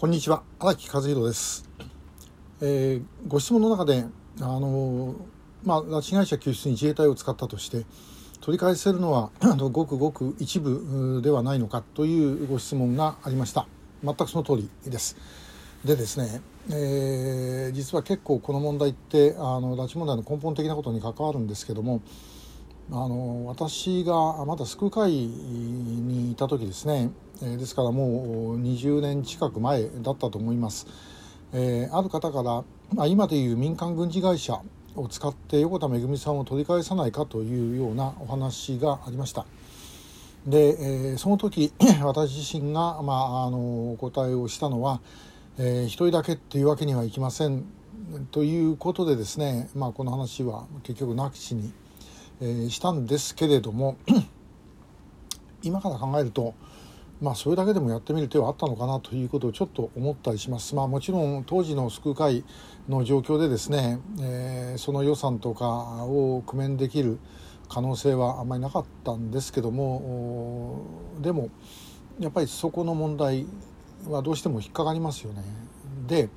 [0.00, 1.68] こんにちは荒木和弘です、
[2.62, 4.06] えー、ご質問の中で
[4.40, 5.14] あの
[5.62, 7.84] まあ拉致被害者救出に自衛隊を使ったとして
[8.40, 9.30] 取り返せるのは
[9.70, 13.66] ごくごく一部ではないのかというご質問がありました。
[14.02, 15.18] 全くその通りです。
[15.84, 16.40] でですね、
[16.70, 22.00] えー、実は結構この問題ってあの拉致問題の根本的なことに関わるんですけども
[22.92, 27.10] あの私がまだ救う会にいた時ですね。
[27.42, 30.86] えですからもう20年近く前だったと思います、
[31.52, 32.64] えー、ある方から、
[32.94, 34.60] まあ、今でいう民間軍事会社
[34.94, 39.46] を使って横田めぐみさんを取り返さないかというようなお話がありました。
[40.46, 41.72] で、えー、その時
[42.02, 45.00] 私自身が、まあ、あのお答えをしたのは、
[45.58, 47.64] えー、一人だけっていうわけにはいきません
[48.32, 51.72] ということでですね、まあ、この話は結局なきしに、
[52.40, 53.96] えー、したんですけれども
[55.62, 56.54] 今から考えると
[57.20, 60.74] まあ、それだけでもやってみる手はあったのかなということをちょっと思ったりします。
[60.74, 62.44] まあ、もちろん当時の救う会
[62.88, 67.18] の状況でですね、えー、その予算とかを工面できる
[67.68, 70.82] 可能性はあんまりなかったんですけども
[71.20, 71.50] でも
[72.18, 73.46] やっぱりそこの問題
[74.08, 75.42] はどうしても引っかかりますよね。
[76.06, 76.30] で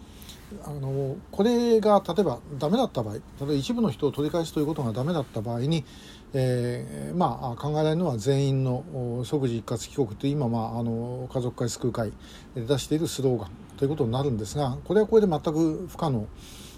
[0.66, 5.84] あのこれが例えばダメだった場合例えば一部の人を取り返すということがダメだった場合に、
[6.34, 12.12] えー、まあ、考えられるのは全員の即時一括帰国という今、まあ、あの家族会救う会
[12.56, 16.28] で出しているスローガンということになるんですがこれはこれで全く不可能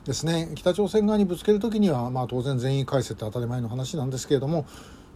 [0.05, 4.65] ですね北朝鮮側にぶつける時には、まあ、当然全員返せって当たり前の話なんですけれども、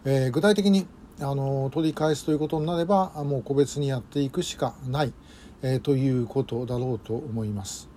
[0.06, 0.88] えー、具体的に
[1.22, 5.14] あの取り返すということになればもう個別にやっていくしかない、
[5.62, 7.89] えー、ということだろうと思います。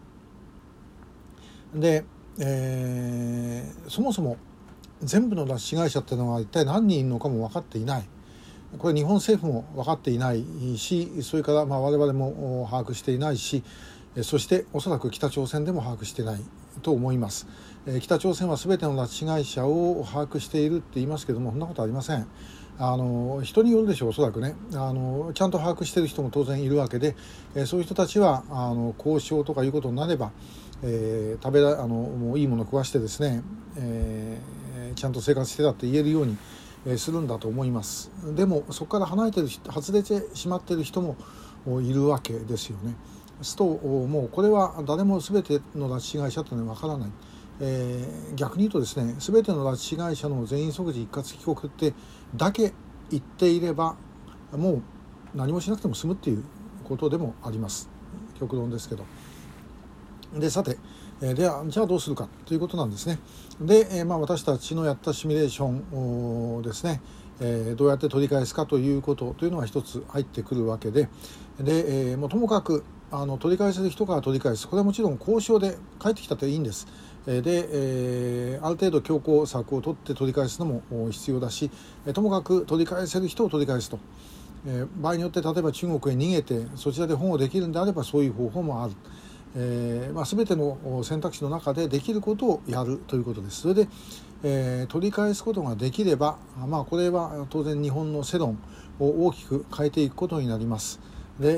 [1.75, 2.05] で、
[2.39, 4.37] えー、そもそも
[5.03, 8.09] 全部の拉致被害者っていうのは一体何人いるのかも分かっていない。
[8.78, 10.45] これ日本政府も分かっていない
[10.78, 13.62] しそれからまあ我々も把握していないし
[14.23, 16.41] そしておそらく北朝鮮でも把握していない。
[16.81, 17.47] と思います。
[18.01, 22.27] 北朝鮮は全ての拉致被害者を把握しているって言いますけどもそんなことありません。
[22.78, 24.55] あの人によるでしょうおそらくね。
[24.75, 27.16] あのちゃんと把握している人も当然いるわけで
[27.55, 30.33] えそういう人たちはあの交渉とかいうことになれば
[30.84, 33.43] えー、食べらあのもういいもの食わしてですね、
[33.77, 36.37] えー、ちゃんと生活してたって言えるように、
[36.97, 38.10] するんだと思います。
[38.34, 41.16] でもそこから離れてる外れてしまっている人も
[41.81, 42.97] いるわけですよね。
[43.42, 47.10] すともうこれは誰も全ての拉致被害者というのは分からない、
[47.60, 51.94] えー、逆に言うとですね全ての拉致被害者の全員即時一括帰国って
[52.34, 52.72] だけ
[53.10, 53.97] 言っていれば
[54.53, 54.82] もう
[55.34, 56.44] 何もしなくても済むっていう
[56.84, 57.88] ことでもあります
[58.38, 59.04] 極論ですけど。
[60.38, 60.78] でさて、
[61.20, 63.19] えー、ではじゃあどうするかということなんですね。
[63.60, 67.03] で、えー、まあ、私たちのやったシミュレーションですね、
[67.41, 71.09] え、どうやって取り返すかということというのが一つ入ってくるわけで
[71.60, 76.87] で、え、もうともかくあの取り返せる人から取り返すこれはもちろん交渉で帰ってきたっていいんです。
[77.26, 81.71] で、え、ある程度強硬策を取って取り返すのも必要だし
[82.15, 83.98] ともかく取り返せる人を取り返すと。
[84.66, 88.94] え、場合によって例えば中国へ逃げてそちらで保護できるんであればそういう方法もある。
[89.55, 93.63] えーまあ、全ての選択肢の中でできることをやるということです。
[93.63, 93.89] それで、
[94.43, 98.59] えー、取り返すことができれば、まあ、これは当然日本の世論
[98.99, 101.01] を大きく変えていくことになります。
[101.39, 101.55] で、え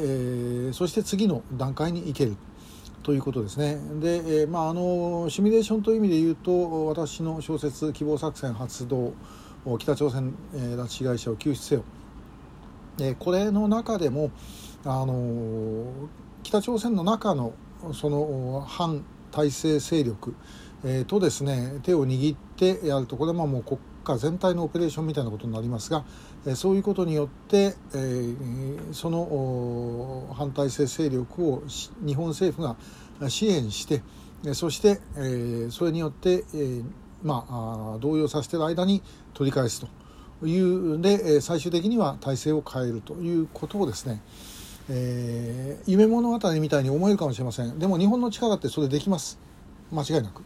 [0.71, 2.37] ー、そして次の段階に行ける。
[3.05, 3.79] ということですね。
[4.01, 9.13] で、えー、まああのシミュレーションという意味で言うと私の小説希望作戦発動
[9.79, 11.85] 北朝鮮、拉致被害者を救出せよ。
[12.99, 14.31] えー、これの中でも
[14.87, 15.85] あの
[16.43, 17.53] 北朝鮮の中の
[17.93, 20.35] その反体制勢力、
[20.85, 26.05] えー、とですね手を握ってやるとこれはもう国家全体のオペレーションみたいなことになりますが、
[26.47, 31.63] えー、そういうことによって、えー、その反体制勢力を
[32.07, 32.67] 日本政府
[33.21, 34.03] が支援して
[34.53, 36.85] そして、えー、それによって、えー、
[37.23, 39.03] まあ動揺させてる間に
[39.33, 39.81] 取り返す
[40.41, 44.21] というで最終的には体制を変えるということをですね
[44.91, 47.79] えー、夢物語みたいに思えるかもしれません。
[47.79, 49.39] でも日本の力ってそれできます。
[49.93, 50.43] 間違いなく。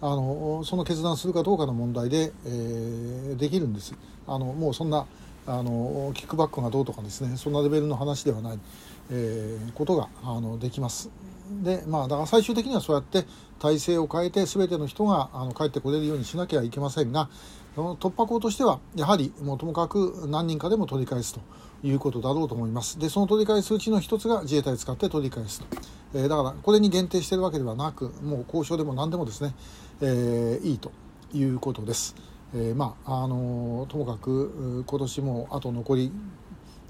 [0.00, 3.94] あのその決断するかどうかの問題で、えー、できるんです。
[4.26, 5.06] あのもうそんな
[5.46, 8.58] あのキックバックがどうとかですねそんなレベルの話ではない、
[9.10, 11.10] えー、ことがあのできます。
[11.62, 13.24] でまあだから最終的にはそうやって
[13.58, 17.28] 体制を変えて全ての人があの帰ってこれるようにしなきゃいけませんが
[17.74, 21.40] その突破口としてはやはりもうともかく何人かでも取り返すと
[21.82, 22.98] いうことだろうと思います。
[22.98, 25.66] でその取り返すうちの一つが自衛隊使って取り返すと、
[26.14, 29.54] えー、だからこれに限定しているわけではなくもう交渉でも何でもですね、
[30.00, 30.92] えー、いいと
[31.32, 32.14] いうことです、
[32.54, 36.12] えー、まああのともかく今年もあと残り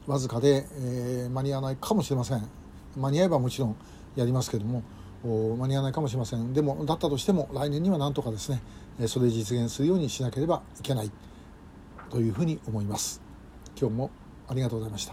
[0.06, 2.42] わずかで、え、間に合わないかもしれません。
[2.96, 3.76] 間に合えばもちろん
[4.16, 4.82] やりますけども
[5.56, 6.52] 間に合わないかもしれません。
[6.52, 8.60] でもだったとしても来年にはなんとかですね
[9.06, 11.10] それ実現するようにしなければいけない
[12.10, 13.22] というふうに思います。
[13.80, 14.10] 今日も
[14.48, 15.00] ありがとうございました。